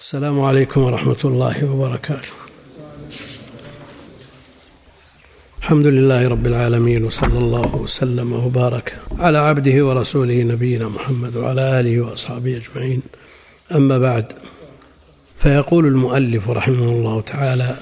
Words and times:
السلام 0.00 0.40
عليكم 0.40 0.80
ورحمة 0.80 1.18
الله 1.24 1.70
وبركاته. 1.70 2.28
الحمد 5.58 5.86
لله 5.86 6.28
رب 6.28 6.46
العالمين 6.46 7.04
وصلى 7.04 7.38
الله 7.38 7.76
وسلم 7.76 8.32
وبارك 8.32 8.96
على 9.18 9.38
عبده 9.38 9.86
ورسوله 9.86 10.42
نبينا 10.42 10.88
محمد 10.88 11.36
وعلى 11.36 11.80
آله 11.80 12.00
وأصحابه 12.00 12.56
أجمعين. 12.56 13.02
أما 13.74 13.98
بعد 13.98 14.32
فيقول 15.38 15.86
المؤلف 15.86 16.48
رحمه 16.48 16.88
الله 16.88 17.20
تعالى 17.20 17.76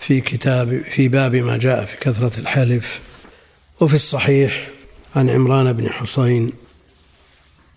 في 0.00 0.20
كتاب 0.20 0.82
في 0.82 1.08
باب 1.08 1.36
ما 1.36 1.56
جاء 1.56 1.84
في 1.84 1.96
كثرة 2.00 2.40
الحلف 2.40 3.00
وفي 3.80 3.94
الصحيح 3.94 4.68
عن 5.16 5.30
عمران 5.30 5.72
بن 5.72 5.88
حصين 5.88 6.52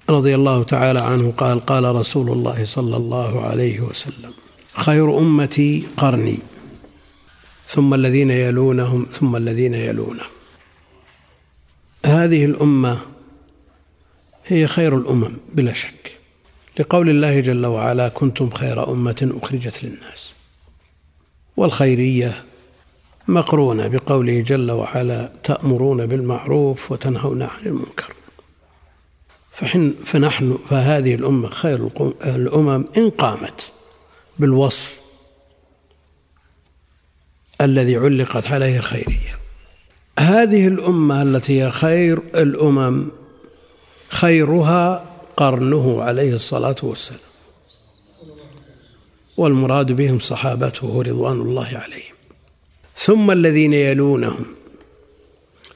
رضي 0.09 0.35
الله 0.35 0.63
تعالى 0.63 0.99
عنه 0.99 1.33
قال 1.37 1.59
قال 1.59 1.95
رسول 1.95 2.31
الله 2.31 2.65
صلى 2.65 2.97
الله 2.97 3.41
عليه 3.41 3.79
وسلم 3.81 4.33
خير 4.73 5.17
أمتي 5.17 5.87
قرني 5.97 6.39
ثم 7.67 7.93
الذين 7.93 8.31
يلونهم 8.31 9.05
ثم 9.11 9.35
الذين 9.35 9.73
يلونه. 9.73 10.23
هذه 12.05 12.45
الأمة 12.45 13.01
هي 14.45 14.67
خير 14.67 14.97
الأمم 14.97 15.37
بلا 15.53 15.73
شك. 15.73 16.11
لقول 16.79 17.09
الله 17.09 17.39
جل 17.39 17.65
وعلا 17.65 18.07
كنتم 18.07 18.49
خير 18.49 18.91
أمة 18.91 19.31
أخرجت 19.43 19.83
للناس. 19.83 20.33
والخيرية 21.57 22.43
مقرونة 23.27 23.87
بقوله 23.87 24.41
جل 24.41 24.71
وعلا 24.71 25.31
تأمرون 25.43 26.05
بالمعروف 26.05 26.91
وتنهون 26.91 27.41
عن 27.41 27.65
المنكر. 27.65 28.13
فحن 29.53 29.93
فنحن 30.05 30.57
فهذه 30.69 31.15
الأمة 31.15 31.49
خير 31.49 31.89
الأمم 32.25 32.85
إن 32.97 33.09
قامت 33.09 33.71
بالوصف 34.39 34.97
الذي 37.61 37.97
علقت 37.97 38.47
عليه 38.47 38.77
الخيرية. 38.77 39.39
هذه 40.19 40.67
الأمة 40.67 41.21
التي 41.21 41.63
هي 41.63 41.71
خير 41.71 42.19
الأمم 42.35 43.11
خيرها 44.09 45.05
قرنه 45.37 46.01
عليه 46.03 46.33
الصلاة 46.33 46.75
والسلام. 46.83 47.19
والمراد 49.37 49.91
بهم 49.91 50.19
صحابته 50.19 51.01
رضوان 51.01 51.41
الله 51.41 51.67
عليهم. 51.67 52.13
ثم 52.95 53.31
الذين 53.31 53.73
يلونهم 53.73 54.45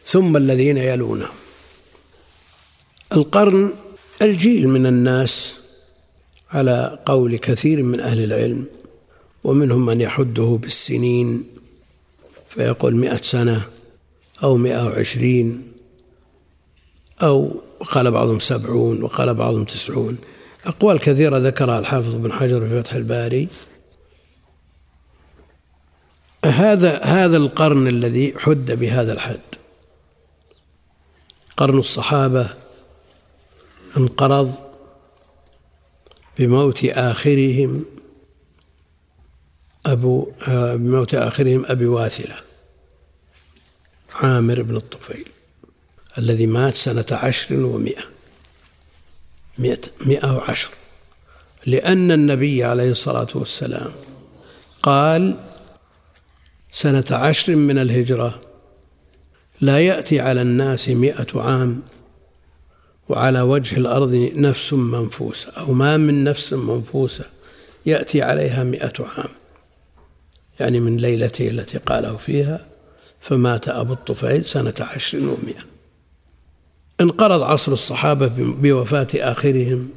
ثم 0.05 0.37
الذين 0.37 0.77
يلونهم. 0.77 1.46
القرن 3.17 3.71
الجيل 4.21 4.69
من 4.69 4.85
الناس 4.85 5.55
على 6.51 6.99
قول 7.05 7.37
كثير 7.37 7.83
من 7.83 7.99
أهل 7.99 8.23
العلم 8.23 8.65
ومنهم 9.43 9.85
من 9.85 10.01
يحده 10.01 10.59
بالسنين 10.61 11.43
فيقول 12.49 12.95
مئة 12.95 13.21
سنة 13.21 13.61
أو 14.43 14.57
مئة 14.57 14.85
وعشرين 14.85 15.71
أو 17.23 17.63
قال 17.91 18.11
بعضهم 18.11 18.39
سبعون 18.39 19.03
وقال 19.03 19.33
بعضهم 19.33 19.63
تسعون. 19.63 20.17
أقوال 20.65 20.99
كثيرة 20.99 21.37
ذكرها 21.37 21.79
الحافظ 21.79 22.15
بن 22.15 22.31
حجر 22.31 22.67
في 22.67 22.83
فتح 22.83 22.93
الباري. 22.93 23.47
هذا 26.45 27.03
هذا 27.03 27.37
القرن 27.37 27.87
الذي 27.87 28.33
حد 28.37 28.71
بهذا 28.71 29.13
الحد. 29.13 29.39
قرن 31.57 31.79
الصحابة 31.79 32.49
انقرض 33.97 34.55
بموت 36.39 36.85
آخرهم 36.85 37.85
أبو 39.85 40.31
بموت 40.75 41.15
آخرهم 41.15 41.65
أبي 41.65 41.85
واثلة 41.85 42.35
عامر 44.13 44.61
بن 44.61 44.75
الطفيل 44.75 45.29
الذي 46.17 46.47
مات 46.47 46.75
سنة 46.75 47.05
عشر 47.11 47.55
ومائة 47.55 48.03
مئة 50.05 50.35
وعشر. 50.35 50.69
لأن 51.65 52.11
النبي 52.11 52.63
عليه 52.63 52.91
الصلاة 52.91 53.27
والسلام 53.35 53.91
قال 54.83 55.37
سنة 56.71 57.05
عشر 57.11 57.55
من 57.55 57.77
الهجرة 57.77 58.39
لا 59.61 59.79
يأتي 59.79 60.19
على 60.19 60.41
الناس 60.41 60.89
مئة 60.89 61.41
عام 61.41 61.83
وعلى 63.09 63.41
وجه 63.41 63.77
الأرض 63.77 64.31
نفس 64.35 64.73
منفوسة 64.73 65.51
أو 65.51 65.73
ما 65.73 65.97
من 65.97 66.23
نفس 66.23 66.53
منفوسة 66.53 67.25
يأتي 67.85 68.21
عليها 68.21 68.63
مئة 68.63 68.93
عام. 68.99 69.29
يعني 70.59 70.79
من 70.79 70.97
ليلته 70.97 71.47
التي 71.47 71.77
قاله 71.77 72.17
فيها 72.17 72.65
فمات 73.21 73.67
أبو 73.69 73.93
الطفيل 73.93 74.45
سنة 74.45 74.73
عشر 74.79 75.17
ومئة. 75.17 75.63
انقرض 77.01 77.41
عصر 77.41 77.71
الصحابة 77.71 78.31
بوفاة 78.37 79.07
آخرهم. 79.15 79.89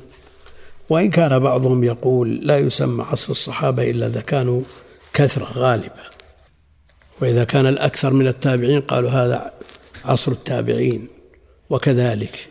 وإن 0.91 1.11
كان 1.11 1.39
بعضهم 1.39 1.85
يقول 1.85 2.47
لا 2.47 2.59
يسمى 2.59 3.05
عصر 3.05 3.33
الصحابة 3.33 3.91
إلا 3.91 4.07
إذا 4.07 4.21
كانوا 4.21 4.63
كثرة 5.15 5.49
غالبة. 5.55 6.11
وإذا 7.21 7.45
كان 7.45 7.67
الأكثر 7.67 8.13
من 8.13 8.27
التابعين 8.27 8.81
قالوا 8.81 9.11
هذا 9.11 9.53
عصر 10.05 10.33
التابعين 10.33 11.09
وكذلك. 11.71 12.50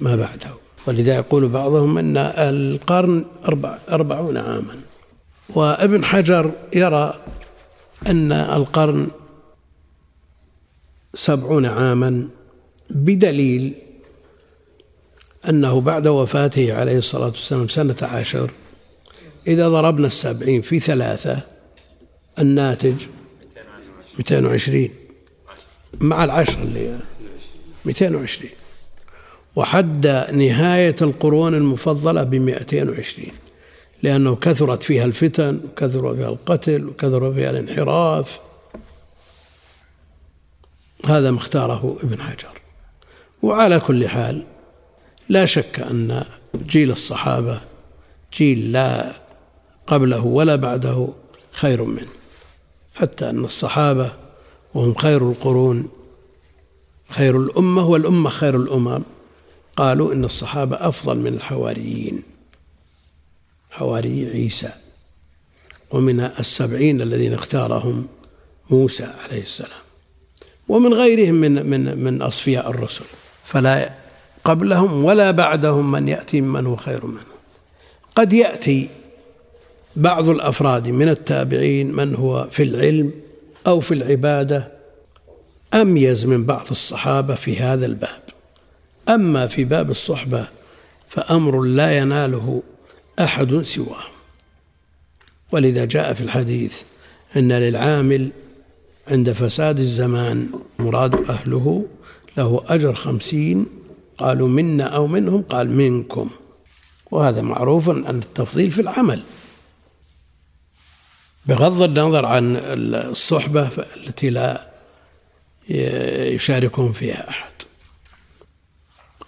ما 0.00 0.16
بعده. 0.16 0.50
ولذا 0.86 1.16
يقول 1.16 1.48
بعضهم 1.48 1.98
أن 1.98 2.16
القرن 2.16 3.24
أربع 3.44 3.78
أربعون 3.88 4.36
عاما. 4.36 4.80
وابن 5.48 6.04
حجر 6.04 6.52
يرى 6.74 7.14
أن 8.06 8.32
القرن 8.32 9.08
سبعون 11.14 11.66
عاما 11.66 12.28
بدليل 12.90 13.74
أنه 15.48 15.80
بعد 15.80 16.06
وفاته 16.06 16.74
عليه 16.74 16.98
الصلاة 16.98 17.26
والسلام 17.26 17.68
سنة 17.68 17.96
عشر 18.02 18.50
إذا 19.46 19.68
ضربنا 19.68 20.06
السبعين 20.06 20.62
في 20.62 20.80
ثلاثة 20.80 21.40
الناتج 22.38 22.94
220 24.18 24.88
مع 26.00 26.24
العشر 26.24 26.62
اللي 26.62 26.98
220 27.84 28.50
وحد 29.56 30.06
نهاية 30.32 30.96
القرون 31.02 31.54
المفضلة 31.54 32.22
بمئتين 32.22 32.88
وعشرين 32.88 33.32
لأنه 34.02 34.36
كثرت 34.36 34.82
فيها 34.82 35.04
الفتن 35.04 35.60
وكثر 35.64 36.16
فيها 36.16 36.28
القتل 36.28 36.88
وكثر 36.88 37.32
فيها 37.34 37.50
الانحراف. 37.50 38.40
هذا 41.04 41.30
ما 41.30 41.38
اختاره 41.38 41.96
ابن 42.02 42.22
حجر. 42.22 42.60
وعلى 43.42 43.80
كل 43.80 44.08
حال 44.08 44.42
لا 45.28 45.46
شك 45.46 45.80
أن 45.80 46.24
جيل 46.56 46.90
الصحابة 46.90 47.60
جيل 48.38 48.72
لا 48.72 49.12
قبله 49.86 50.24
ولا 50.24 50.56
بعده 50.56 51.08
خير 51.52 51.84
منه 51.84 52.08
حتى 52.94 53.30
أن 53.30 53.44
الصحابة 53.44 54.12
وهم 54.74 54.94
خير 54.94 55.30
القرون 55.30 55.88
خير 57.08 57.36
الأمة 57.36 57.86
والأمة 57.86 58.30
خير 58.30 58.56
الأمم. 58.56 59.02
قالوا 59.76 60.12
إن 60.12 60.24
الصحابة 60.24 60.76
أفضل 60.76 61.16
من 61.16 61.34
الحواريين. 61.34 62.22
حواري 63.70 64.30
عيسى 64.30 64.70
ومن 65.90 66.20
السبعين 66.20 67.00
الذين 67.00 67.34
اختارهم 67.34 68.08
موسى 68.70 69.04
عليه 69.24 69.42
السلام 69.42 69.84
ومن 70.68 70.94
غيرهم 70.94 71.34
من 71.34 71.66
من 71.66 71.98
من 71.98 72.22
أصفياء 72.22 72.70
الرسل. 72.70 73.04
فلا 73.44 73.90
قبلهم 74.44 75.04
ولا 75.04 75.30
بعدهم 75.30 75.92
من 75.92 76.08
يأتي 76.08 76.40
ممن 76.40 76.66
هو 76.66 76.76
خير 76.76 77.06
منهم 77.06 77.34
قد 78.14 78.32
يأتي 78.32 78.88
بعض 79.96 80.28
الأفراد 80.28 80.88
من 80.88 81.08
التابعين 81.08 81.92
من 81.92 82.14
هو 82.14 82.48
في 82.50 82.62
العلم 82.62 83.12
أو 83.66 83.80
في 83.80 83.94
العبادة 83.94 84.72
أميز 85.74 86.26
من 86.26 86.44
بعض 86.44 86.66
الصحابة 86.70 87.34
في 87.34 87.56
هذا 87.58 87.86
الباب. 87.86 88.23
أما 89.08 89.46
في 89.46 89.64
باب 89.64 89.90
الصحبة 89.90 90.48
فأمر 91.08 91.62
لا 91.62 91.98
يناله 91.98 92.62
أحد 93.20 93.62
سواه. 93.62 94.04
ولذا 95.52 95.84
جاء 95.84 96.14
في 96.14 96.20
الحديث 96.20 96.82
أن 97.36 97.52
للعامل 97.52 98.30
عند 99.08 99.32
فساد 99.32 99.78
الزمان 99.78 100.50
مراد 100.78 101.30
أهله 101.30 101.86
له 102.36 102.64
أجر 102.68 102.94
خمسين 102.94 103.66
قالوا 104.18 104.48
منا 104.48 104.84
أو 104.84 105.06
منهم؟ 105.06 105.42
قال 105.42 105.70
منكم. 105.70 106.30
وهذا 107.10 107.42
معروف 107.42 107.88
أن 107.90 108.18
التفضيل 108.18 108.72
في 108.72 108.80
العمل. 108.80 109.22
بغض 111.46 111.82
النظر 111.82 112.26
عن 112.26 112.56
الصحبة 112.56 113.70
التي 113.96 114.30
لا 114.30 114.70
يشاركهم 116.34 116.92
فيها 116.92 117.28
أحد. 117.30 117.52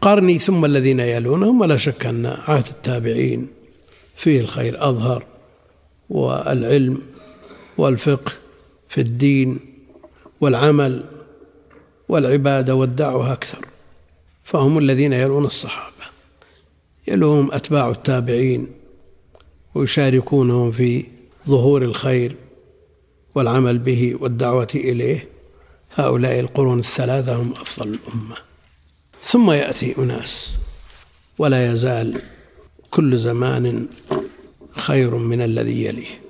قرني 0.01 0.39
ثم 0.39 0.65
الذين 0.65 1.01
يلونهم 1.01 1.61
ولا 1.61 1.77
شك 1.77 2.07
أن 2.07 2.27
عهد 2.27 2.67
التابعين 2.67 3.49
فيه 4.15 4.41
الخير 4.41 4.89
أظهر 4.89 5.25
والعلم 6.11 7.03
والفقه 7.79 8.33
في 8.89 9.01
الدين 9.01 9.61
والعمل 10.41 11.05
والعبادة 12.09 12.75
والدعوة 12.75 13.33
أكثر. 13.33 13.67
فهم 14.45 14.79
الذين 14.79 15.13
يلون 15.13 15.45
الصحابة. 15.45 16.05
يلوهم 17.09 17.53
أتباع 17.53 17.91
التابعين 17.91 18.69
ويشاركونهم 19.75 20.73
في 20.73 21.05
ظهور 21.49 21.83
الخير 21.83 22.37
والعمل 23.35 23.79
به 23.79 24.17
والدعوة 24.21 24.69
إليه. 24.75 25.29
هؤلاء 25.95 26.41
القرون 26.41 26.79
الثلاثة 26.79 27.37
هم 27.37 27.51
أفضل 27.51 27.89
الأمة. 27.89 28.46
ثم 29.27 29.51
يأتي 29.51 29.95
أناس. 29.99 30.53
ولا 31.39 31.73
يزال 31.73 32.21
كل 32.91 33.19
زمان 33.19 33.89
خير 34.77 35.17
من 35.17 35.43
الذي 35.43 35.85
يليه. 35.85 36.21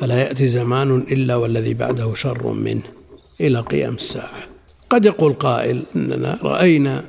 فلا 0.00 0.22
يأتي 0.22 0.48
زمان 0.48 0.98
إلا 0.98 1.36
والذي 1.36 1.74
بعده 1.74 2.14
شر 2.14 2.52
منه 2.52 2.82
إلى 3.40 3.60
قيام 3.60 3.94
الساعة. 3.94 4.42
قد 4.90 5.04
يقول 5.04 5.32
قائل 5.32 5.82
إننا 5.96 6.38
رأينا 6.42 7.04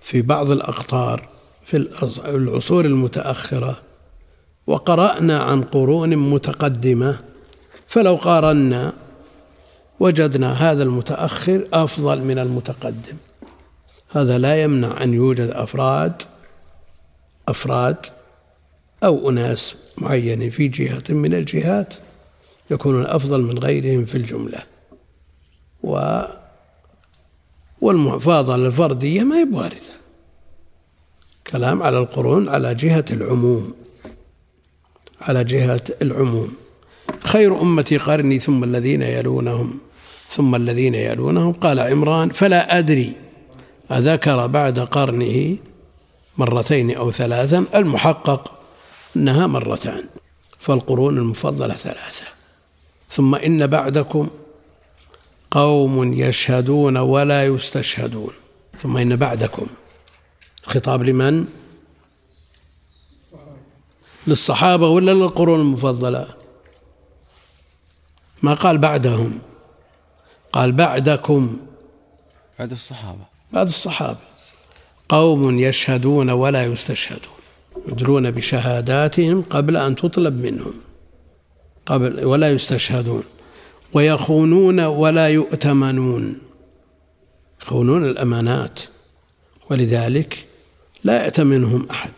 في 0.00 0.22
بعض 0.22 0.50
الأقطار 0.50 1.28
في 1.64 1.76
العصور 2.24 2.84
المتأخرة 2.84 3.80
وقرأنا 4.66 5.38
عن 5.38 5.62
قرون 5.62 6.16
متقدمة 6.16 7.18
فلو 7.88 8.14
قارنا 8.16 8.92
وجدنا 10.00 10.52
هذا 10.52 10.82
المتأخر 10.82 11.68
أفضل 11.72 12.22
من 12.22 12.38
المتقدم. 12.38 13.16
هذا 14.08 14.38
لا 14.38 14.62
يمنع 14.62 15.02
أن 15.02 15.14
يوجد 15.14 15.50
أفراد 15.50 16.22
أفراد 17.48 18.06
أو 19.04 19.30
أناس 19.30 19.76
معينين 19.98 20.50
في 20.50 20.68
جهة 20.68 21.02
من 21.08 21.34
الجهات 21.34 21.94
يكونون 22.70 23.06
أفضل 23.06 23.42
من 23.42 23.58
غيرهم 23.58 24.04
في 24.04 24.14
الجملة. 24.14 24.62
و 25.82 26.20
والمفاضلة 27.80 28.66
الفردية 28.66 29.22
ما 29.22 29.38
هي 29.38 29.44
بواردة. 29.44 29.96
كلام 31.46 31.82
على 31.82 31.98
القرون 31.98 32.48
على 32.48 32.74
جهة 32.74 33.04
العموم. 33.10 33.74
على 35.20 35.44
جهة 35.44 35.84
العموم. 36.02 36.54
خير 37.20 37.60
أمتي 37.62 37.96
قرني 37.96 38.38
ثم 38.38 38.64
الذين 38.64 39.02
يلونهم 39.02 39.78
ثم 40.28 40.54
الذين 40.54 40.94
يلونهم. 40.94 41.52
قال 41.52 41.80
عمران 41.80 42.28
فلا 42.28 42.78
أدري 42.78 43.25
أذكر 43.90 44.46
بعد 44.46 44.78
قرنه 44.78 45.56
مرتين 46.38 46.96
أو 46.96 47.10
ثلاثا 47.10 47.64
المحقق 47.74 48.58
أنها 49.16 49.46
مرتان 49.46 50.04
فالقرون 50.58 51.18
المفضلة 51.18 51.74
ثلاثة. 51.74 52.24
ثم 53.10 53.34
إن 53.34 53.66
بعدكم 53.66 54.30
قوم 55.50 56.12
يشهدون 56.12 56.96
ولا 56.96 57.46
يستشهدون. 57.46 58.32
ثم 58.78 58.96
إن 58.96 59.16
بعدكم. 59.16 59.66
خطاب 60.62 61.02
لمن؟ 61.02 61.46
للصحابة 64.26 64.88
ولا 64.88 65.10
للقرون 65.10 65.60
المفضلة؟ 65.60 66.28
ما 68.42 68.54
قال 68.54 68.78
بعدهم 68.78 69.38
قال 70.52 70.72
بعدكم. 70.72 71.60
بعد 72.58 72.72
الصحابة. 72.72 73.35
بعد 73.52 73.66
الصحابة. 73.66 74.18
قوم 75.08 75.60
يشهدون 75.60 76.30
ولا 76.30 76.64
يستشهدون 76.64 77.36
يدرون 77.88 78.30
بشهاداتهم 78.30 79.42
قبل 79.42 79.76
أن 79.76 79.96
تطلب 79.96 80.44
منهم 80.44 80.74
قبل 81.86 82.24
ولا 82.24 82.50
يستشهدون 82.50 83.24
ويخونون 83.92 84.80
ولا 84.80 85.28
يؤتمنون. 85.28 86.38
يخونون 87.62 88.04
الأمانات 88.04 88.80
ولذلك 89.70 90.46
لا 91.04 91.24
يأتمنهم 91.24 91.88
أحد. 91.90 92.12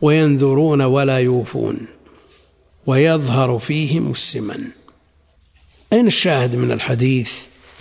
وينذرون 0.00 0.80
ولا 0.82 1.18
يوفون 1.18 1.86
ويظهر 2.86 3.58
فيهم 3.58 4.10
السمن. 4.10 4.68
أين 5.92 6.06
الشاهد 6.06 6.56
من 6.56 6.72
الحديث 6.72 7.32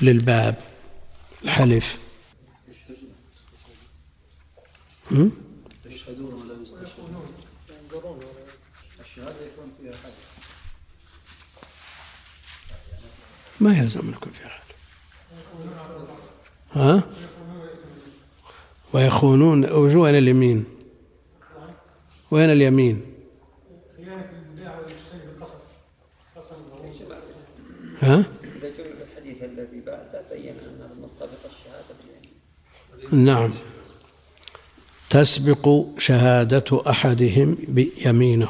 للباب 0.02 0.56
الحلف؟ 1.44 2.01
يشهدون 5.86 6.34
ولا 6.34 6.62
يستشهدون 6.64 7.34
الشهادة 9.00 9.46
يكون 9.46 9.72
فيها 9.82 9.94
حدث 10.04 10.30
ما 13.60 13.78
يلزم 13.78 14.00
أن 14.00 14.14
يكون 14.14 14.32
فيها 14.32 14.50
حدث 14.50 14.76
ها؟ 16.72 17.04
ويخونون. 18.94 19.66
وين 19.96 20.16
اليمين؟ 20.16 20.66
وين 22.32 22.50
اليمين؟ 22.50 23.06
ها؟ 28.02 28.26
إذا 28.44 28.70
جمع 28.70 29.02
الحديث 29.02 29.44
الذي 29.44 29.82
بعده 29.82 30.22
بين 30.32 30.56
الشهادة 31.46 31.96
باليمين. 32.00 33.26
نعم. 33.26 33.52
تسبق 35.12 35.86
شهادة 35.98 36.82
أحدهم 36.90 37.58
بيمينه 37.68 38.50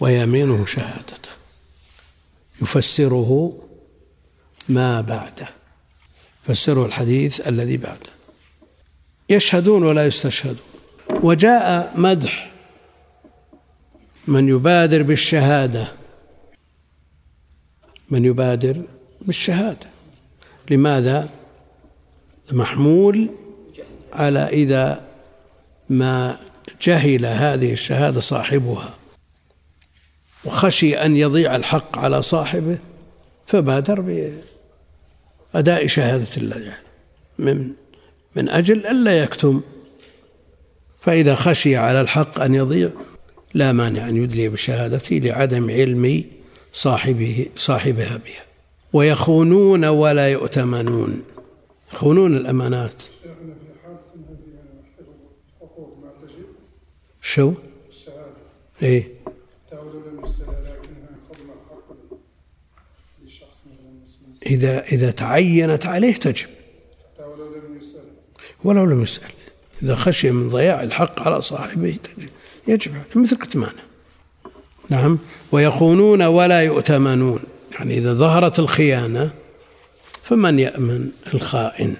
ويمينه 0.00 0.66
شهادته. 0.66 1.30
يفسره 2.62 3.52
ما 4.68 5.00
بعده. 5.00 5.48
فسره 6.46 6.86
الحديث 6.86 7.48
الذي 7.48 7.76
بعده. 7.76 8.10
يشهدون 9.30 9.82
ولا 9.82 10.06
يستشهدون. 10.06 10.66
وجاء 11.10 11.92
مدح 11.96 12.50
من 14.26 14.48
يبادر 14.48 15.02
بالشهادة. 15.02 15.92
من 18.10 18.24
يبادر 18.24 18.82
بالشهادة. 19.26 19.86
لماذا؟ 20.70 21.28
محمول 22.52 23.30
على 24.12 24.48
إذا 24.48 25.13
ما 25.88 26.38
جهل 26.82 27.26
هذه 27.26 27.72
الشهادة 27.72 28.20
صاحبها 28.20 28.94
وخشي 30.44 30.96
أن 30.96 31.16
يضيع 31.16 31.56
الحق 31.56 31.98
على 31.98 32.22
صاحبه 32.22 32.78
فبادر 33.46 34.30
بأداء 35.54 35.86
شهادة 35.86 36.36
الله 36.36 36.56
يعني 36.56 36.84
من 37.38 37.70
من 38.36 38.48
أجل 38.48 38.86
ألا 38.86 39.22
يكتم. 39.22 39.60
فإذا 41.00 41.34
خشي 41.34 41.76
على 41.76 42.00
الحق 42.00 42.40
أن 42.40 42.54
يضيع 42.54 42.90
لا 43.54 43.72
مانع 43.72 44.08
أن 44.08 44.16
يدلي 44.16 44.48
بشهادته 44.48 45.16
لعدم 45.16 45.70
علم 45.70 46.24
صاحبه 46.72 47.46
صاحبها 47.56 48.16
بها. 48.16 48.44
ويخونون 48.92 49.84
ولا 49.84 50.28
يؤتمنون. 50.28 51.22
يخونون 51.92 52.36
الأمانات. 52.36 52.94
شو؟ 57.24 57.52
الشهادة. 57.90 58.34
إيه. 58.82 59.08
إذا 64.46 64.84
إذا 64.84 65.10
تعينت 65.10 65.86
عليه 65.86 66.14
تجب. 66.14 66.48
ولو 67.18 67.54
لم 67.54 67.78
يسأل 67.78 68.04
ولو 68.64 68.84
لم 68.84 69.02
يسأل. 69.02 69.30
إذا 69.82 69.94
خشي 69.94 70.30
من 70.30 70.48
ضياع 70.48 70.82
الحق 70.82 71.22
على 71.22 71.42
صاحبه 71.42 71.98
تجب. 72.04 72.28
يجب 72.68 73.02
مثل 73.14 73.36
كتمانه. 73.36 73.82
نعم. 74.90 75.18
ويخونون 75.52 76.22
ولا 76.22 76.62
يؤتمنون. 76.62 77.40
يعني 77.72 77.98
إذا 77.98 78.14
ظهرت 78.14 78.58
الخيانة 78.58 79.34
فمن 80.22 80.58
يأمن 80.58 81.10
الخائن؟ 81.34 81.96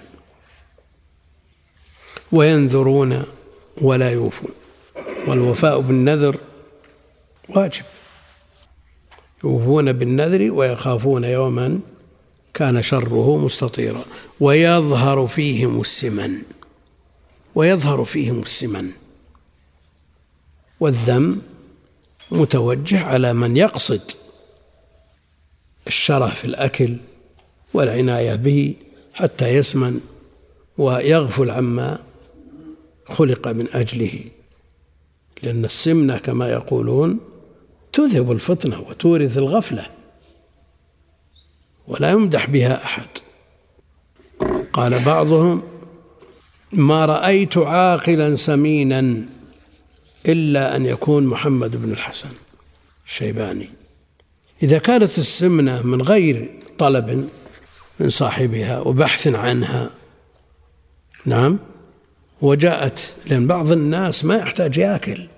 وينذرون 2.33 3.23
ولا 3.83 4.11
يوفون. 4.11 4.64
والوفاء 5.29 5.81
بالنذر 5.81 6.39
واجب. 7.49 7.85
يوفون 9.45 9.93
بالنذر 9.93 10.51
ويخافون 10.53 11.25
يوما 11.25 11.81
كان 12.55 12.83
شره 12.83 13.37
مستطيرا. 13.37 14.05
ويظهر 14.41 15.27
فيهم 15.27 15.81
السمن. 15.81 16.43
ويظهر 17.55 18.05
فيهم 18.05 18.41
السمن. 18.41 18.91
والذم 20.81 21.41
متوجه 22.31 23.01
على 23.01 23.35
من 23.35 23.57
يقصد 23.57 24.01
الشره 25.87 26.29
في 26.29 26.45
الأكل 26.45 26.97
والعناية 27.75 28.35
به 28.35 28.75
حتى 29.15 29.49
يسمن 29.49 30.01
ويغفل 30.79 31.51
عما 31.51 31.99
خلق 33.07 33.49
من 33.49 33.69
أجله. 33.73 34.21
لأن 35.45 35.65
السمنة 35.65 36.19
كما 36.19 36.49
يقولون 36.49 37.21
تذهب 37.93 38.33
الفطنة 38.33 38.81
وتورث 38.81 39.39
الغفلة 39.39 39.87
ولا 41.87 42.11
يمدح 42.11 42.47
بها 42.47 42.85
أحد. 42.85 43.07
قال 44.73 45.05
بعضهم 45.05 45.63
ما 46.73 47.07
رأيت 47.07 47.59
عاقلا 47.59 48.37
سمينا 48.37 49.25
إلا 50.27 50.77
أن 50.77 50.87
يكون 50.87 51.27
محمد 51.27 51.83
بن 51.83 51.93
الحسن 51.93 52.29
الشيباني 53.07 53.69
إذا 54.63 54.79
كانت 54.79 55.19
السمنة 55.19 55.83
من 55.83 56.03
غير 56.03 56.51
طلب 56.79 57.29
من 58.01 58.11
صاحبها 58.11 58.81
وبحث 58.81 59.27
عنها 59.27 59.91
نعم 61.27 61.59
وجاءت 62.43 63.15
لأن 63.27 63.47
بعض 63.47 63.73
الناس 63.73 64.25
ما 64.25 64.37
يحتاج 64.37 64.79
يأكل. 64.79 65.29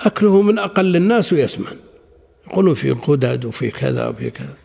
أكله 0.00 0.42
من 0.42 0.58
أقل 0.58 0.96
الناس 0.96 1.32
ويسمن 1.32 1.76
يقولون 2.46 2.74
في 2.74 2.90
قدد 2.90 3.44
وفي 3.44 3.70
كذا 3.70 4.08
وفي 4.08 4.30
كذا. 4.30 4.56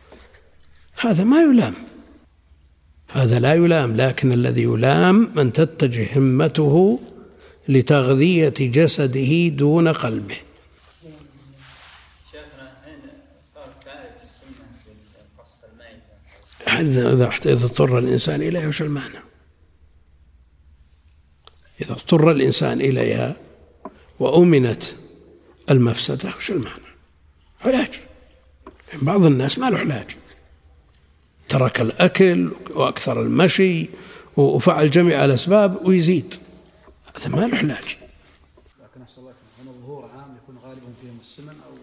هذا 1.00 1.24
ما 1.24 1.42
يلام. 1.42 1.74
هذا 3.12 3.40
لا 3.40 3.54
يلام 3.54 3.96
لكن 3.96 4.32
الذي 4.32 4.64
يلام 4.64 5.32
من 5.36 5.54
تتجه 5.54 6.18
همته 6.18 7.00
لتغذية 7.70 8.54
جسده 8.60 9.48
دون 9.48 9.88
قلبه. 9.88 10.38
إذا 16.68 17.30
إذا 17.46 17.66
اضطر 17.66 18.00
الإنسان 18.00 18.42
إليها 18.42 18.68
وش 18.68 18.82
المانع؟ 18.82 19.24
إذا 21.82 21.92
اضطر 21.92 22.32
الإنسان 22.32 22.82
إليها 22.82 23.36
وأمنت 24.20 24.84
المفسدة 25.72 26.34
وش 26.38 26.52
المانع؟ 26.52 26.94
علاج. 27.66 28.00
بعض 29.02 29.26
الناس 29.26 29.60
ما 29.60 29.70
له 29.70 29.78
علاج. 29.78 30.06
ترك 31.50 31.82
الأكل 31.82 32.52
وأكثر 32.70 33.22
المشي 33.22 33.90
وفعل 34.38 34.90
جميع 34.90 35.26
الأسباب 35.26 35.86
ويزيد. 35.86 36.34
هذا 37.16 37.30
ما 37.30 37.48
له 37.48 37.58
علاج. 37.58 37.98
لكن 38.84 39.02
أحسن 39.02 39.22
الله 39.22 39.34
الظهور 39.68 40.06
عام 40.06 40.38
يكون 40.44 40.58
غالبا 40.64 40.88
فيهم 41.02 41.18
السمن 41.22 41.56
أو 41.68 41.78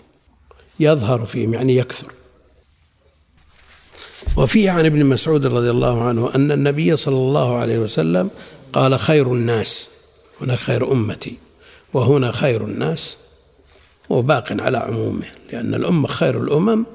يظهر 0.81 1.27
فيهم 1.27 1.55
يعني 1.55 1.77
يكثر. 1.77 2.13
وفيه 4.37 4.71
عن 4.71 4.87
ابن 4.87 5.07
مسعود 5.07 5.47
رضي 5.47 5.71
الله 5.71 6.05
عنه 6.05 6.35
أن 6.35 6.53
النبي 6.53 6.97
صلى 6.97 7.17
الله 7.17 7.57
عليه 7.57 7.79
وسلم 7.79 8.31
قال 8.73 8.99
خير 8.99 9.33
الناس 9.33 9.91
هناك 10.41 10.59
خير 10.59 10.93
أمتي 10.93 11.39
وهنا 11.93 12.33
خير 12.33 12.65
الناس. 12.65 13.17
وباق 14.11 14.57
على 14.61 14.79
عمومه 14.79 15.27
لأن 15.53 15.75
الأمة 15.75 16.09
خير 16.09 16.43
الأمم 16.43 16.87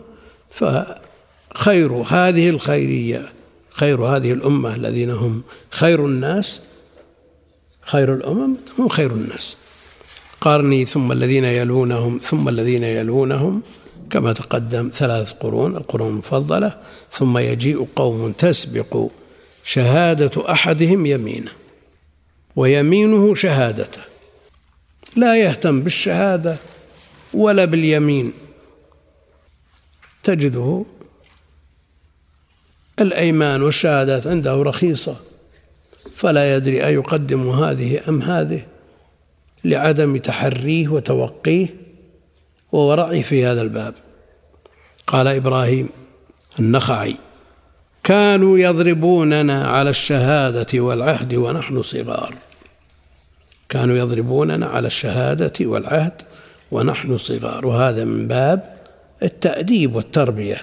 فخير 0.52 1.94
هذه 1.94 2.50
الخيرية 2.50 3.30
خير 3.72 4.02
هذه 4.06 4.34
الأمة 4.34 4.76
الذين 4.76 5.12
هم 5.12 5.44
خير 5.70 6.06
الناس 6.06 6.62
خير 7.82 8.14
الأمم 8.14 8.56
هم 8.80 8.88
خير 8.90 9.12
الناس. 9.12 9.58
قارني 10.42 10.86
ثم 10.86 11.12
الذين 11.12 11.46
يلونهم 11.46 12.20
ثم 12.24 12.50
الذين 12.50 12.84
يلونهم 12.84 13.62
كما 14.10 14.34
تقدم 14.34 14.92
ثلاث 14.94 15.32
قرون 15.32 15.78
القرون 15.78 16.10
المفضلة. 16.10 16.78
ثم 17.12 17.38
يجيء 17.38 17.88
قوم 17.96 18.32
تسبق 18.32 19.08
شهادة 19.64 20.52
أحدهم 20.52 21.06
يمينه 21.06 21.52
ويمينه 22.56 23.36
شهادته. 23.36 24.02
لا 25.16 25.38
يهتم 25.38 25.82
بالشهادة 25.82 26.58
ولا 27.36 27.66
باليمين. 27.66 28.34
تجده 30.24 30.86
الأيمان 33.02 33.62
والشهادات 33.62 34.28
عنده 34.28 34.64
رخيصة 34.64 35.16
فلا 36.16 36.56
يدري 36.56 36.86
أيقدم 36.86 37.50
هذه 37.50 38.10
أم 38.10 38.22
هذه 38.22 38.66
لعدم 39.64 40.18
تحريه 40.18 40.88
وتوقيه 40.88 41.68
وورعه 42.72 43.22
في 43.22 43.46
هذا 43.46 43.62
الباب. 43.62 43.94
قال 45.08 45.28
إبراهيم 45.28 45.90
النخعي 46.60 47.16
كانوا 48.04 48.58
يضربوننا 48.58 49.68
على 49.68 49.90
الشهادة 49.90 50.80
والعهد 50.80 51.34
ونحن 51.34 51.82
صغار. 51.82 52.36
كانوا 53.70 53.98
يضربوننا 53.98 54.66
على 54.66 54.88
الشهادة 54.88 55.54
والعهد 55.62 56.22
ونحن 56.76 57.18
صغار. 57.18 57.66
وهذا 57.66 58.06
من 58.06 58.28
باب 58.28 58.78
التأديب 59.24 59.96
والتربية. 59.96 60.62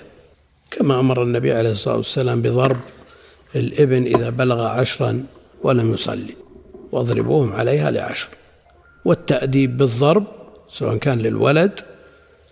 كما 0.71 1.01
أمر 1.01 1.23
النبي 1.23 1.53
عليه 1.53 1.71
الصلاة 1.71 1.97
والسلام 1.97 2.43
بضرب 2.43 2.81
الإبن 3.57 4.07
إذا 4.07 4.31
بلغ 4.31 4.67
عشرا 4.67 5.25
ولم 5.63 5.95
يصلي. 5.95 6.35
واضربوهم 6.93 7.53
عليها 7.53 7.91
لعشر. 7.91 8.29
والتأديب 9.05 9.79
بالضرب 9.79 10.25
سواء 10.69 10.97
كان 10.97 11.19
للولد 11.19 11.81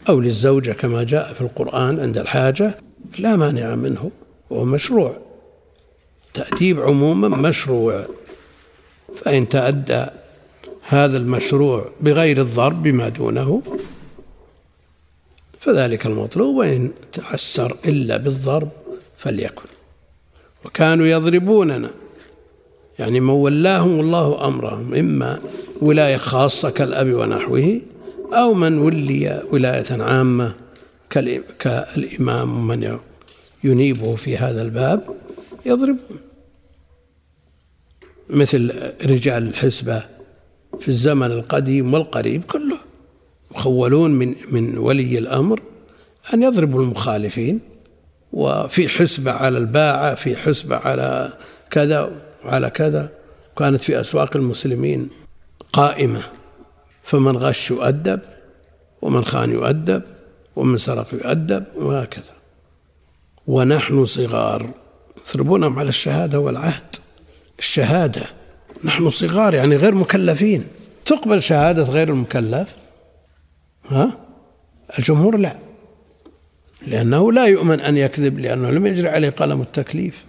أو 0.09 0.21
للزوجة 0.21 0.73
كما 0.73 1.05
جاء 1.05 1.33
في 1.33 1.40
القرآن 1.40 2.00
عند 2.00 2.19
الحاجة 2.19 2.75
لا 3.19 3.37
مانع 3.37 3.75
منه 3.75 4.11
وهو 4.50 4.64
مشروع. 4.64 5.17
تأديب 6.35 6.81
عموما 6.81 7.29
مشروع. 7.29 8.05
فإن 9.17 9.49
تأدى 9.49 10.07
هذا 10.90 11.16
المشروع 11.16 11.90
بغير 12.00 12.40
الضرب 12.40 12.82
بما 12.82 13.09
دونه. 13.09 13.62
فذلك 15.61 16.06
المطلوب 16.06 16.56
وإن 16.56 16.90
تعسر 17.12 17.76
إلا 17.85 18.16
بالضرب 18.16 18.68
فليكن. 19.16 19.68
وكانوا 20.64 21.06
يضربوننا 21.06 21.90
يعني 22.99 23.20
من 23.20 23.30
ولاهم 23.30 24.00
الله 24.00 24.47
أمرهم 24.49 24.94
إما 24.94 25.40
ولاية 25.82 26.16
خاصة 26.16 26.70
كالأب 26.70 27.12
ونحوه 27.12 27.80
أو 28.32 28.54
من 28.54 28.78
ولي 28.78 29.42
ولاية 29.52 30.02
عامة 30.02 30.52
كالإمام 31.59 32.59
ومن 32.59 32.99
ينيبه 33.64 34.16
في 34.16 34.37
هذا 34.37 34.62
الباب 34.62 35.04
يضربون. 35.66 36.18
مثل 38.30 38.73
رجال 39.04 39.49
الحسبة 39.49 40.20
في 40.80 40.88
الزمن 40.88 41.26
القديم 41.26 41.94
والقريب 41.94 42.42
كله. 42.44 42.78
مخولون 43.50 44.10
من 44.10 44.34
من 44.50 44.78
ولي 44.78 45.18
الأمر 45.18 45.60
أن 46.34 46.42
يضربوا 46.42 46.82
المخالفين 46.82 47.60
وفي 48.32 48.88
حسبة 48.88 49.32
على 49.32 49.58
الباعة 49.58 50.14
في 50.14 50.37
حسبة 50.37 50.76
على 50.76 51.32
كذا 51.70 52.10
وعلى 52.44 52.70
كذا. 52.70 53.10
كانت 53.58 53.80
في 53.82 54.00
أسواق 54.00 54.37
المسلمين 54.37 55.10
قائمة. 55.72 56.22
فمن 57.02 57.37
غش 57.37 57.70
يؤدب 57.70 58.20
ومن 59.02 59.25
خان 59.25 59.50
يؤدب 59.50 60.02
ومن 60.56 60.78
سرق 60.78 61.06
يؤدب 61.12 61.64
وهكذا. 61.76 62.34
ونحن 63.46 64.04
صغار 64.04 64.70
يضربونهم 65.28 65.78
على 65.78 65.88
الشهادة 65.88 66.40
والعهد. 66.40 66.96
الشهادة 67.58 68.39
نحن 68.84 69.10
صغار 69.10 69.54
يعني 69.54 69.76
غير 69.76 69.94
مكلفين. 69.94 70.64
تقبل 71.04 71.42
شهادة 71.42 71.82
غير 71.82 72.08
المكلف؟ 72.08 72.76
ها؟ 73.87 74.12
الجمهور 74.99 75.37
لا. 75.37 75.56
لأنه 76.87 77.32
لا 77.32 77.46
يؤمن 77.46 77.80
أن 77.80 77.96
يكذب 77.96 78.38
لأنه 78.38 78.70
لم 78.70 78.87
يجري 78.87 79.08
عليه 79.08 79.30
قلم 79.30 79.60
التكليف. 79.60 80.25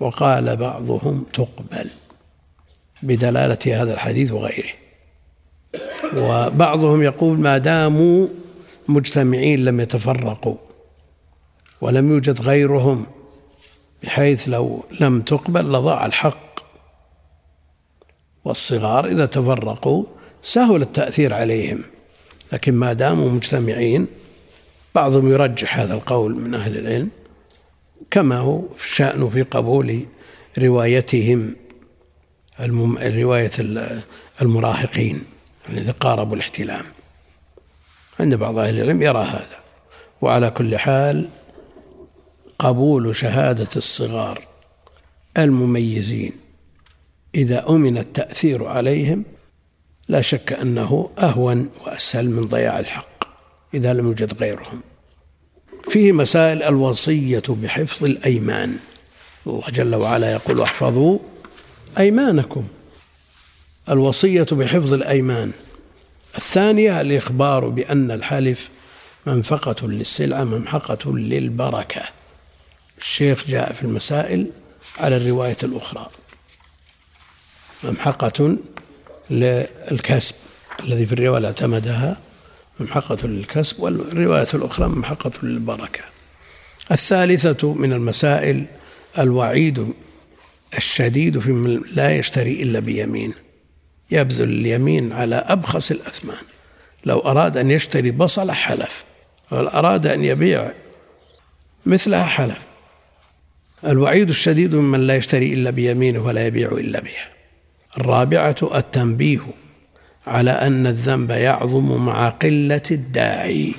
وقال 0.00 0.56
بعضهم 0.56 1.26
تقبل 1.32 1.90
بدلالة 3.02 3.82
هذا 3.82 3.94
الحديث 3.94 4.32
وغيره. 4.32 4.72
وبعضهم 6.16 7.02
يقول 7.02 7.38
ما 7.38 7.58
داموا 7.58 8.28
مجتمعين 8.88 9.64
لم 9.64 9.80
يتفرقوا 9.80 10.56
ولم 11.80 12.10
يوجد 12.10 12.40
غيرهم 12.40 13.06
بحيث 14.02 14.48
لو 14.48 14.84
لم 15.00 15.20
تقبل 15.20 15.72
لضاع 15.72 16.06
الحق. 16.06 16.43
والصغار 18.44 19.06
إذا 19.06 19.26
تفرقوا 19.26 20.04
سهل 20.42 20.82
التأثير 20.82 21.34
عليهم. 21.34 21.84
لكن 22.52 22.74
ما 22.74 22.92
داموا 22.92 23.30
مجتمعين 23.30 24.06
بعضهم 24.94 25.32
يرجح 25.32 25.78
هذا 25.78 25.94
القول 25.94 26.36
من 26.36 26.54
أهل 26.54 26.78
العلم 26.78 27.10
كما 28.10 28.38
هو 28.38 28.62
شأنه 28.94 29.30
في 29.30 29.42
قبول 29.42 30.06
روايتهم 30.58 31.56
رواية 33.00 33.50
المراهقين 34.42 35.22
الذي 35.68 35.90
قاربوا 35.90 36.36
الاحتلام. 36.36 36.84
عند 38.20 38.34
بعض 38.34 38.58
أهل 38.58 38.80
العلم 38.80 39.02
يرى 39.02 39.22
هذا. 39.22 39.64
وعلى 40.22 40.50
كل 40.50 40.78
حال 40.78 41.28
قبول 42.58 43.16
شهادة 43.16 43.68
الصغار 43.76 44.44
المميزين 45.38 46.32
إذا 47.34 47.68
أمن 47.68 47.98
التأثير 47.98 48.66
عليهم 48.66 49.24
لا 50.08 50.20
شك 50.20 50.52
أنه 50.52 51.10
أهون 51.18 51.70
وأسهل 51.86 52.30
من 52.30 52.48
ضياع 52.48 52.80
الحق 52.80 53.24
إذا 53.74 53.92
لم 53.92 54.06
يوجد 54.06 54.34
غيرهم. 54.34 54.82
فيه 55.88 56.12
مسائل 56.12 56.62
الوصية 56.62 57.42
بحفظ 57.48 58.04
الأيمان. 58.04 58.76
الله 59.46 59.70
جل 59.70 59.94
وعلا 59.94 60.32
يقول 60.32 60.60
احفظوا 60.60 61.18
أيمانكم. 61.98 62.68
الوصية 63.88 64.46
بحفظ 64.52 64.94
الأيمان. 64.94 65.52
الثانية 66.36 67.00
الإخبار 67.00 67.68
بأن 67.68 68.10
الحلف 68.10 68.68
منفقة 69.26 69.88
للسلعة 69.88 70.44
ممحقة 70.44 71.16
للبركة. 71.16 72.02
الشيخ 72.98 73.44
جاء 73.46 73.72
في 73.72 73.82
المسائل 73.82 74.50
على 74.98 75.16
الرواية 75.16 75.56
الأخرى. 75.62 76.10
ممحقة 77.84 78.56
للكسب 79.30 80.34
الذي 80.84 81.06
في 81.06 81.12
الرواية 81.12 81.46
اعتمدها 81.46 82.16
ممحقة 82.80 83.26
للكسب 83.26 83.80
والرواية 83.80 84.46
الأخرى 84.54 84.88
ممحقة 84.88 85.32
للبركة. 85.42 86.00
الثالثة 86.92 87.72
من 87.72 87.92
المسائل 87.92 88.64
الوعيد 89.18 89.92
الشديد 90.76 91.38
في 91.38 91.50
من 91.50 91.82
لا 91.94 92.16
يشتري 92.16 92.62
إلا 92.62 92.80
بيمين. 92.80 93.34
يبذل 94.10 94.48
اليمين 94.48 95.12
على 95.12 95.36
أبخس 95.36 95.92
الأثمان. 95.92 96.42
لو 97.04 97.18
أراد 97.18 97.56
أن 97.56 97.70
يشتري 97.70 98.10
بصلة 98.10 98.52
حلف 98.52 99.04
ولو 99.50 99.68
أراد 99.68 100.06
أن 100.06 100.24
يبيع 100.24 100.72
مثلها 101.86 102.24
حلف. 102.24 102.58
الوعيد 103.86 104.28
الشديد 104.28 104.74
ممن 104.74 105.06
لا 105.06 105.16
يشتري 105.16 105.52
إلا 105.52 105.70
بيمينه 105.70 106.24
ولا 106.24 106.46
يبيع 106.46 106.72
إلا 106.72 107.00
بها 107.00 107.33
الرابعة 107.96 108.56
التنبيه 108.74 109.46
على 110.26 110.50
أن 110.50 110.86
الذنب 110.86 111.30
يعظم 111.30 112.04
مع 112.06 112.28
قلة 112.28 112.82
الداعي. 112.90 113.74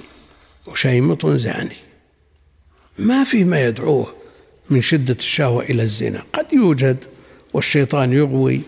وشيمط 0.67 1.25
زاني 1.25 1.75
ما 3.00 3.24
في 3.24 3.43
ما 3.43 3.65
يدعوه 3.65 4.13
من 4.69 4.81
شدة 4.81 5.13
الشهوة 5.19 5.63
إلى 5.63 5.84
الزنا. 5.84 6.22
قد 6.34 6.53
يوجد 6.53 7.03
والشيطان 7.53 8.13
يغوي 8.13 8.62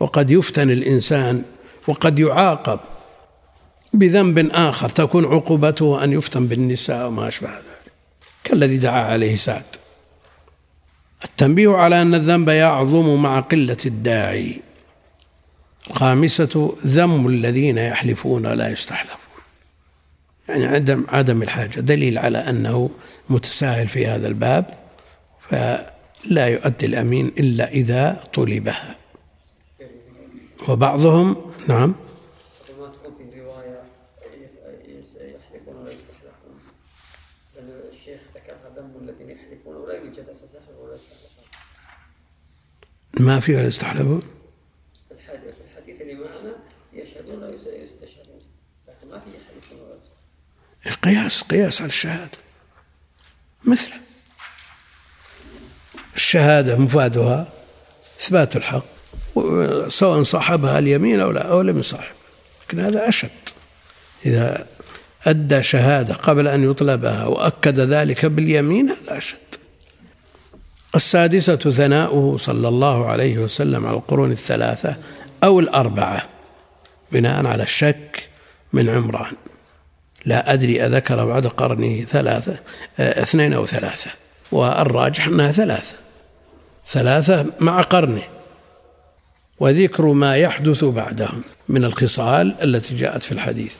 وقد 0.00 0.30
يفتن 0.30 0.70
الإنسان 0.70 1.42
وقد 1.88 2.18
يعاقب 2.18 2.80
بذنب 3.92 4.38
آخر 4.52 4.90
تكون 4.90 5.24
عقوبته 5.24 6.04
أن 6.04 6.12
يفتن 6.12 6.46
بالنساء 6.46 7.06
وما 7.06 7.28
أشبه 7.28 7.48
ذلك. 7.48 7.92
كالذي 8.44 8.76
دعا 8.76 9.02
عليه 9.04 9.36
سعد. 9.36 9.64
التنبيه 11.24 11.76
على 11.76 12.02
أن 12.02 12.14
الذنب 12.14 12.48
يعظم 12.48 13.22
مع 13.22 13.40
قلة 13.40 13.76
الداعي. 13.86 14.60
الخامسة 15.90 16.76
ذم 16.86 17.26
الذين 17.26 17.78
يحلفون 17.78 18.46
ولا 18.46 18.68
يستحلفون. 18.68 19.18
يعني 20.48 20.66
عدم 20.66 21.04
عدم 21.08 21.42
الحاجة. 21.42 21.80
دليل 21.80 22.18
على 22.18 22.38
أنه 22.38 22.90
متساهل 23.28 23.88
في 23.88 24.06
هذا 24.06 24.28
الباب 24.28 24.64
فلا 25.40 26.46
يؤدي 26.46 26.86
الأمين 26.86 27.26
إلا 27.26 27.68
إذا 27.68 28.24
طلبها. 28.34 28.96
وبعضهم 30.68 31.36
نعم. 31.68 31.94
ما 43.20 43.40
في 43.40 43.54
ولا 43.54 43.66
يستحلفون؟ 43.66 44.35
اللي 46.10 46.24
معنا 46.24 46.56
يشهدون 46.92 47.54
يستشهدون. 47.54 48.40
لكن 48.88 49.10
ما 49.10 49.20
في 49.20 49.26
يحلفون 49.30 49.80
ولا 49.80 50.94
قياس 50.94 51.42
قياس 51.42 51.80
على 51.80 51.88
الشهادة. 51.88 52.38
مثله 53.64 53.94
الشهادة 56.16 56.76
مفادها 56.76 57.52
إثبات 58.20 58.56
الحق 58.56 58.84
سواء 59.88 60.22
صاحبها 60.22 60.78
اليمين 60.78 61.20
أو 61.20 61.30
لا 61.30 61.50
أو 61.50 61.62
لم 61.62 61.78
يصاحب. 61.78 62.14
لكن 62.66 62.80
هذا 62.80 63.08
أشد. 63.08 63.30
إذا 64.26 64.66
أدى 65.26 65.62
شهادة 65.62 66.14
قبل 66.14 66.48
أن 66.48 66.70
يطلبها 66.70 67.26
وأكد 67.26 67.80
ذلك 67.80 68.26
باليمين 68.26 68.90
هذا 68.90 69.18
أشد. 69.18 69.36
السادسة 70.94 71.56
ثناؤه 71.56 72.36
صلى 72.36 72.68
الله 72.68 73.06
عليه 73.06 73.38
وسلم 73.38 73.86
على 73.86 73.96
القرون 73.96 74.32
الثلاثة 74.32 74.96
أو 75.46 75.60
الأربعة 75.60 76.22
بناء 77.12 77.46
على 77.46 77.62
الشك 77.62 78.28
من 78.72 78.88
عمران. 78.88 79.32
لا 80.24 80.52
أدري 80.52 80.86
أذكر 80.86 81.26
بعد 81.26 81.46
قرنه 81.46 82.04
ثلاثة 82.04 82.60
آه، 82.98 83.22
اثنين 83.22 83.52
أو 83.52 83.66
ثلاثة 83.66 84.10
والراجح 84.52 85.26
أنها 85.26 85.52
ثلاثة. 85.52 85.94
ثلاثة 86.88 87.46
مع 87.60 87.80
قرنه. 87.80 88.22
وذكر 89.60 90.06
ما 90.06 90.36
يحدث 90.36 90.84
بعدهم 90.84 91.42
من 91.68 91.84
الخصال 91.84 92.54
التي 92.62 92.96
جاءت 92.96 93.22
في 93.22 93.32
الحديث. 93.32 93.74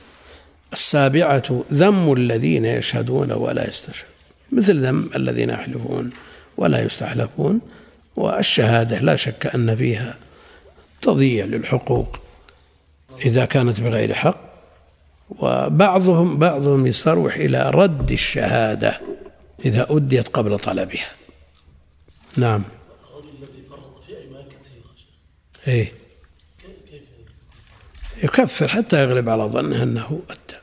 السابعة 0.73 1.63
ذم 1.73 2.13
الذين 2.13 2.65
يشهدون 2.65 3.31
ولا 3.31 3.69
يستشهدون. 3.69 4.11
مثل 4.51 4.85
ذم 4.85 5.09
الذين 5.15 5.49
يحلفون 5.49 6.09
ولا 6.57 6.81
يستحلفون 6.83 7.61
والشهادة 8.15 8.99
لا 8.99 9.15
شك 9.15 9.55
أن 9.55 9.75
فيها 9.75 10.15
تضييع 11.01 11.45
للحقوق 11.45 12.19
إذا 13.25 13.45
كانت 13.45 13.79
بغير 13.79 14.13
حق 14.13 14.47
وبعضهم 15.29 16.37
بعضهم 16.37 16.87
يستروح 16.87 17.35
إلى 17.35 17.69
رد 17.69 18.11
الشهادة 18.11 19.01
إذا 19.65 19.87
أديت 19.89 20.27
قبل 20.27 20.59
طلبها. 20.59 21.11
نعم. 22.37 22.63
الذي 23.19 23.63
فرط 23.69 24.03
في 24.07 24.13
كثيرة 24.49 24.91
إيه. 25.67 25.91
يكفر 28.23 28.67
حتى 28.67 29.03
يغلب 29.03 29.29
على 29.29 29.43
ظنه 29.43 29.83
أنه 29.83 30.23
أدى. 30.29 30.59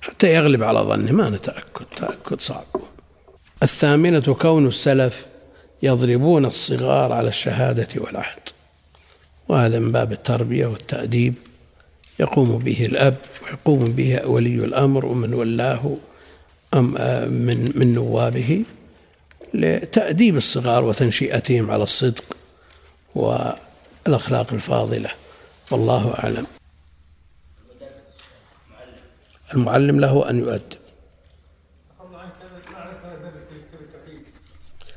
حتى 0.00 0.34
يغلب 0.34 0.62
على 0.62 0.78
ظنه 0.78 1.12
ما 1.12 1.30
نتأكد. 1.30 1.86
تأكد 1.96 2.40
صعب. 2.40 2.64
الثامنة 3.62 4.34
كون 4.34 4.66
السلف 4.66 5.26
يضربون 5.82 6.44
الصغار 6.44 7.12
على 7.12 7.28
الشهادة 7.28 7.88
والعهد. 7.96 8.48
وهذا 9.48 9.78
من 9.78 9.92
باب 9.92 10.12
التربية 10.12 10.66
والتأديب 10.66 11.34
يقوم 12.20 12.58
به 12.58 12.86
الأب 12.86 13.16
ويقوم 13.42 13.92
به 13.92 14.26
ولي 14.26 14.64
الأمر 14.64 15.06
ومن 15.06 15.34
ولاه 15.34 15.96
أم 16.74 16.92
من 17.32 17.72
من 17.74 17.94
نوابه 17.94 18.64
لتأديب 19.54 20.36
الصغار 20.36 20.84
وتنشئتهم 20.84 21.70
على 21.70 21.82
الصدق 21.82 22.24
والأخلاق 23.14 24.52
الفاضلة. 24.52 25.10
والله 25.70 26.14
أعلم. 26.18 26.46
المعلم 29.54 30.00
له 30.00 30.30
أن 30.30 30.38
يؤدب. 30.38 30.78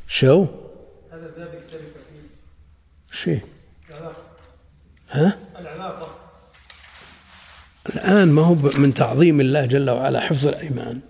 شو؟ 0.08 0.48
هذا 1.12 1.26
الباب 1.26 1.54
يختلف 1.54 1.94
فيه 1.94 3.11
شيء. 3.24 3.42
ها؟ 5.12 5.38
العلاقة. 5.60 6.16
الآن 7.90 8.32
ما 8.32 8.42
هو 8.42 8.54
من 8.56 8.94
تعظيم 8.94 9.42
الله 9.42 9.66
جل 9.66 9.90
وعلا 9.90 10.20
حفظ 10.20 10.48
الأيمان. 10.48 11.02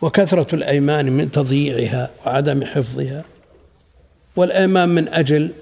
وكثرة 0.00 0.54
الأيمان 0.54 1.12
من 1.12 1.32
تضييعها 1.32 2.10
وعدم 2.26 2.64
حفظها. 2.64 3.24
والأيمان 4.36 4.88
من 4.88 5.08
أجل 5.08 5.52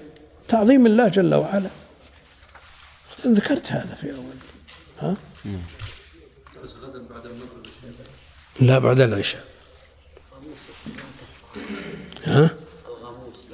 تعظيم 0.47 0.85
الله 0.85 1.07
جل 1.07 1.35
وعلا. 1.35 1.69
ذكرت 3.27 3.71
هذا 3.71 3.95
في 3.95 4.13
أول. 4.15 4.35
ها؟ 4.99 5.17
لا 8.59 8.79
بعد 8.79 8.99
العشاء. 8.99 9.45
ها؟ 12.25 12.49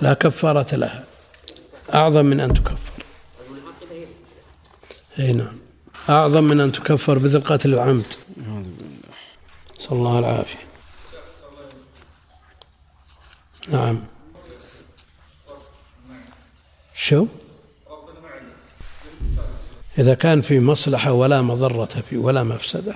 لا 0.02 0.14
كفارة 0.14 0.76
لها. 0.76 1.04
أعظم 1.98 2.26
من 2.26 2.40
أن 2.40 2.54
تكفر. 2.54 2.78
أي 5.20 5.34
نعم. 5.34 5.58
أعظم 6.10 6.44
من 6.44 6.60
أن 6.60 6.72
تكفر 6.72 7.20
مثل 7.20 7.44
قتل 7.44 7.74
العمد 7.74 8.14
صلى 9.80 9.98
الله 9.98 10.20
العافية 10.20 10.68
نعم. 13.70 14.04
شو؟ 16.96 17.28
إذا 19.98 20.14
كان 20.14 20.42
في 20.42 20.60
مصلحة 20.60 21.12
ولا 21.12 21.42
مضرة 21.42 22.04
فيه 22.10 22.18
ولا 22.18 22.44
مفسدة 22.44 22.96